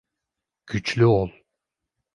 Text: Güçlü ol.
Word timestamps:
Güçlü 0.65 1.05
ol. 1.05 1.29